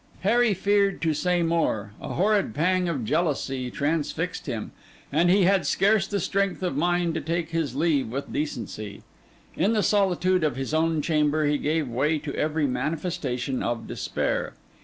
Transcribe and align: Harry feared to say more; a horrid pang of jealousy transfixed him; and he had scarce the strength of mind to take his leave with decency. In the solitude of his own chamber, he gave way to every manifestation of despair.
Harry 0.21 0.55
feared 0.55 0.99
to 0.99 1.13
say 1.13 1.43
more; 1.43 1.93
a 2.01 2.13
horrid 2.15 2.55
pang 2.55 2.89
of 2.89 3.05
jealousy 3.05 3.69
transfixed 3.69 4.47
him; 4.47 4.71
and 5.11 5.29
he 5.29 5.43
had 5.43 5.63
scarce 5.63 6.07
the 6.07 6.19
strength 6.19 6.63
of 6.63 6.75
mind 6.75 7.13
to 7.13 7.21
take 7.21 7.49
his 7.51 7.75
leave 7.75 8.07
with 8.07 8.33
decency. 8.33 9.03
In 9.55 9.73
the 9.73 9.83
solitude 9.83 10.43
of 10.43 10.55
his 10.55 10.73
own 10.73 11.03
chamber, 11.03 11.45
he 11.45 11.59
gave 11.59 11.87
way 11.87 12.17
to 12.17 12.33
every 12.33 12.65
manifestation 12.65 13.61
of 13.61 13.85
despair. 13.85 14.53